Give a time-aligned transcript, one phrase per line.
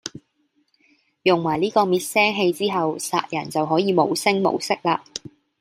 [1.21, 4.99] 用埋呢個滅聲器之後，殺人就可以無聲無息喇